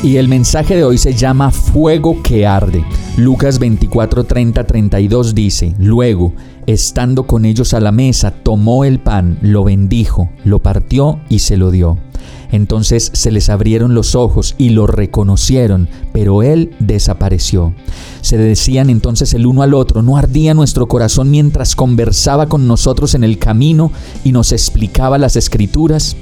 Y 0.00 0.16
el 0.16 0.28
mensaje 0.28 0.76
de 0.76 0.84
hoy 0.84 0.96
se 0.96 1.12
llama 1.12 1.50
Fuego 1.50 2.22
que 2.22 2.46
arde. 2.46 2.84
Lucas 3.16 3.58
24, 3.58 4.24
30, 4.24 4.64
32 4.64 5.34
dice, 5.34 5.74
Luego, 5.76 6.34
estando 6.66 7.26
con 7.26 7.44
ellos 7.44 7.74
a 7.74 7.80
la 7.80 7.90
mesa, 7.90 8.30
tomó 8.30 8.84
el 8.84 9.00
pan, 9.00 9.38
lo 9.42 9.64
bendijo, 9.64 10.30
lo 10.44 10.60
partió 10.60 11.18
y 11.28 11.40
se 11.40 11.56
lo 11.56 11.72
dio. 11.72 11.98
Entonces 12.52 13.10
se 13.12 13.32
les 13.32 13.48
abrieron 13.48 13.94
los 13.94 14.14
ojos 14.14 14.54
y 14.56 14.70
lo 14.70 14.86
reconocieron, 14.86 15.88
pero 16.12 16.44
él 16.44 16.76
desapareció. 16.78 17.74
Se 18.20 18.38
decían 18.38 18.90
entonces 18.90 19.34
el 19.34 19.46
uno 19.46 19.62
al 19.62 19.74
otro, 19.74 20.02
¿no 20.02 20.16
ardía 20.16 20.54
nuestro 20.54 20.86
corazón 20.86 21.28
mientras 21.32 21.74
conversaba 21.74 22.46
con 22.46 22.68
nosotros 22.68 23.16
en 23.16 23.24
el 23.24 23.38
camino 23.38 23.90
y 24.22 24.30
nos 24.30 24.52
explicaba 24.52 25.18
las 25.18 25.34
escrituras? 25.34 26.16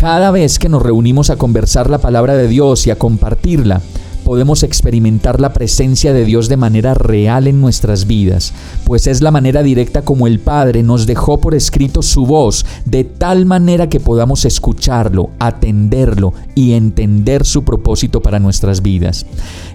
Cada 0.00 0.30
vez 0.30 0.58
que 0.58 0.70
nos 0.70 0.82
reunimos 0.82 1.28
a 1.28 1.36
conversar 1.36 1.90
la 1.90 1.98
palabra 1.98 2.34
de 2.34 2.48
Dios 2.48 2.86
y 2.86 2.90
a 2.90 2.96
compartirla, 2.96 3.82
podemos 4.20 4.62
experimentar 4.62 5.40
la 5.40 5.52
presencia 5.52 6.12
de 6.12 6.24
Dios 6.24 6.48
de 6.48 6.56
manera 6.56 6.94
real 6.94 7.46
en 7.46 7.60
nuestras 7.60 8.06
vidas, 8.06 8.52
pues 8.84 9.06
es 9.06 9.22
la 9.22 9.30
manera 9.30 9.62
directa 9.62 10.02
como 10.02 10.26
el 10.26 10.38
Padre 10.38 10.82
nos 10.82 11.06
dejó 11.06 11.40
por 11.40 11.54
escrito 11.54 12.02
su 12.02 12.26
voz, 12.26 12.64
de 12.84 13.04
tal 13.04 13.46
manera 13.46 13.88
que 13.88 14.00
podamos 14.00 14.44
escucharlo, 14.44 15.30
atenderlo 15.38 16.32
y 16.54 16.72
entender 16.72 17.44
su 17.44 17.64
propósito 17.64 18.20
para 18.20 18.38
nuestras 18.38 18.82
vidas. 18.82 19.26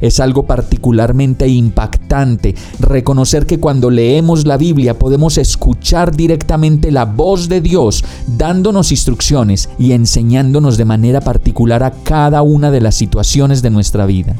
Es 0.02 0.20
algo 0.20 0.46
particularmente 0.46 1.48
impactante 1.48 2.56
reconocer 2.80 3.46
que 3.46 3.60
cuando 3.60 3.90
leemos 3.90 4.46
la 4.46 4.58
Biblia 4.58 4.98
podemos 4.98 5.38
escuchar 5.38 6.16
directamente 6.16 6.92
la 6.92 7.06
voz 7.06 7.50
de 7.50 7.62
Dios 7.62 8.04
dándonos 8.38 8.92
instrucciones 8.92 9.70
y 9.80 9.92
enseñándonos 9.94 10.78
de 10.78 10.86
manera 10.86 11.22
particular 11.22 11.84
a 11.84 11.92
cada 11.92 12.42
una 12.42 12.72
de 12.72 12.82
las 12.82 12.96
situaciones 12.96 13.62
de 13.62 13.70
nuestra 13.70 14.06
vida. 14.06 14.36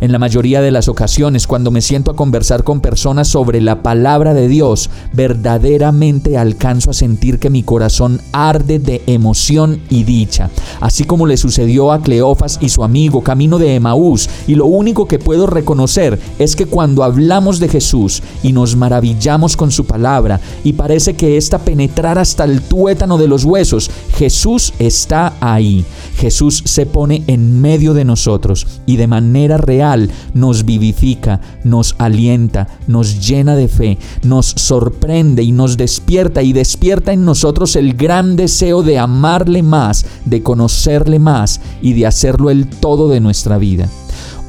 En 0.00 0.12
la 0.12 0.20
mayoría 0.20 0.62
de 0.62 0.70
las 0.70 0.86
ocasiones, 0.86 1.48
cuando 1.48 1.72
me 1.72 1.82
siento 1.82 2.12
a 2.12 2.16
conversar 2.16 2.62
con 2.62 2.80
personas 2.80 3.26
sobre 3.26 3.60
la 3.60 3.82
palabra 3.82 4.32
de 4.32 4.46
Dios, 4.46 4.90
verdaderamente 5.12 6.38
alcanzo 6.38 6.90
a 6.90 6.94
sentir 6.94 7.40
que 7.40 7.50
mi 7.50 7.64
corazón 7.64 8.20
arde 8.30 8.78
de 8.78 9.02
emoción 9.06 9.80
y 9.90 10.04
dicha, 10.04 10.50
así 10.80 11.02
como 11.02 11.26
le 11.26 11.36
sucedió 11.36 11.90
a 11.90 12.00
Cleofas 12.00 12.58
y 12.60 12.68
su 12.68 12.84
amigo 12.84 13.22
camino 13.22 13.58
de 13.58 13.74
Emaús, 13.74 14.30
y 14.46 14.54
lo 14.54 14.66
único 14.66 15.08
que 15.08 15.18
puedo 15.18 15.48
reconocer 15.48 16.16
es 16.38 16.54
que 16.54 16.66
cuando 16.66 17.02
hablamos 17.02 17.58
de 17.58 17.68
Jesús 17.68 18.22
y 18.44 18.52
nos 18.52 18.76
maravillamos 18.76 19.56
con 19.56 19.72
su 19.72 19.84
palabra 19.84 20.40
y 20.62 20.74
parece 20.74 21.14
que 21.14 21.36
ésta 21.36 21.58
penetrar 21.58 22.18
hasta 22.18 22.44
el 22.44 22.62
tuétano 22.62 23.18
de 23.18 23.26
los 23.26 23.44
huesos, 23.44 23.90
Jesús 24.16 24.72
está 24.78 25.34
ahí. 25.40 25.84
Jesús 26.18 26.62
se 26.64 26.86
pone 26.86 27.24
en 27.26 27.60
medio 27.60 27.94
de 27.94 28.04
nosotros 28.04 28.66
y 28.86 28.96
de 28.96 29.06
manera 29.06 29.56
real 29.56 29.87
nos 30.34 30.64
vivifica, 30.64 31.40
nos 31.64 31.94
alienta, 31.98 32.68
nos 32.86 33.26
llena 33.26 33.56
de 33.56 33.68
fe, 33.68 33.98
nos 34.22 34.46
sorprende 34.46 35.42
y 35.42 35.52
nos 35.52 35.76
despierta 35.76 36.42
y 36.42 36.52
despierta 36.52 37.12
en 37.12 37.24
nosotros 37.24 37.76
el 37.76 37.94
gran 37.94 38.36
deseo 38.36 38.82
de 38.82 38.98
amarle 38.98 39.62
más, 39.62 40.06
de 40.24 40.42
conocerle 40.42 41.18
más 41.18 41.60
y 41.82 41.92
de 41.94 42.06
hacerlo 42.06 42.50
el 42.50 42.68
todo 42.68 43.08
de 43.08 43.20
nuestra 43.20 43.58
vida. 43.58 43.88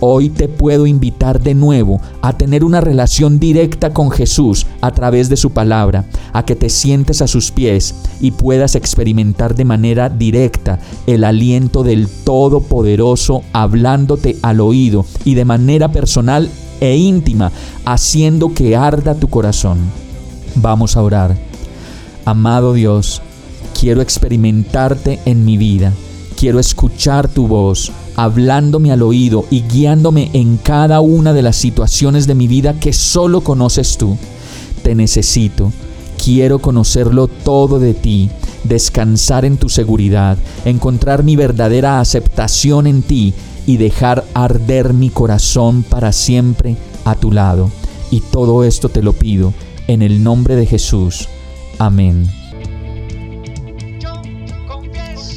Hoy 0.02 0.30
te 0.30 0.48
puedo 0.48 0.88
invitar 0.88 1.42
de 1.42 1.54
nuevo 1.54 2.00
a 2.22 2.38
tener 2.38 2.64
una 2.64 2.80
relación 2.80 3.38
directa 3.38 3.92
con 3.92 4.12
Jesús 4.12 4.66
a 4.80 4.92
través 4.92 5.28
de 5.28 5.36
su 5.36 5.52
palabra, 5.52 6.06
a 6.32 6.46
que 6.46 6.56
te 6.56 6.70
sientes 6.70 7.22
a 7.22 7.28
sus 7.28 7.52
pies 7.52 7.94
y 8.22 8.32
puedas 8.32 8.76
experimentar 8.76 9.56
de 9.56 9.66
manera 9.66 10.08
directa 10.10 10.80
el 11.06 11.26
aliento 11.26 11.84
del 11.84 12.08
Todopoderoso 12.08 13.44
hablándote 13.52 14.38
al 14.42 14.62
oído 14.62 15.06
y 15.26 15.36
de 15.36 15.44
manera 15.44 15.92
personal 15.92 16.50
e 16.80 16.96
íntima, 16.96 17.52
haciendo 17.84 18.54
que 18.54 18.78
arda 18.78 19.16
tu 19.16 19.28
corazón. 19.28 19.80
Vamos 20.56 20.96
a 20.96 21.02
orar. 21.02 21.36
Amado 22.24 22.74
Dios, 22.74 23.22
quiero 23.78 24.02
experimentarte 24.02 25.20
en 25.26 25.44
mi 25.44 25.58
vida. 25.58 25.92
Quiero 26.38 26.58
escuchar 26.58 27.28
tu 27.28 27.48
voz 27.48 27.92
hablándome 28.24 28.92
al 28.92 29.02
oído 29.02 29.46
y 29.50 29.62
guiándome 29.62 30.30
en 30.34 30.58
cada 30.58 31.00
una 31.00 31.32
de 31.32 31.42
las 31.42 31.56
situaciones 31.56 32.28
de 32.28 32.36
mi 32.36 32.50
vida 32.50 32.74
que 32.74 32.92
solo 32.92 33.42
conoces 33.42 33.98
tú. 33.98 34.18
Te 34.84 34.94
necesito, 34.94 35.72
quiero 36.22 36.60
conocerlo 36.60 37.28
todo 37.30 37.80
de 37.80 37.94
ti, 37.94 38.30
descansar 38.66 39.46
en 39.46 39.56
tu 39.56 39.70
seguridad, 39.70 40.38
encontrar 40.66 41.24
mi 41.24 41.38
verdadera 41.38 42.02
aceptación 42.02 42.88
en 42.88 43.04
ti 43.04 43.34
y 43.66 43.78
dejar 43.78 44.26
arder 44.34 44.94
mi 44.94 45.10
corazón 45.10 45.84
para 45.84 46.12
siempre 46.12 46.76
a 47.06 47.16
tu 47.16 47.32
lado. 47.32 47.72
Y 48.12 48.20
todo 48.20 48.66
esto 48.66 48.90
te 48.90 49.02
lo 49.02 49.14
pido 49.14 49.54
en 49.88 50.02
el 50.02 50.24
nombre 50.24 50.58
de 50.58 50.66
Jesús. 50.66 51.30
Amén. 51.78 52.39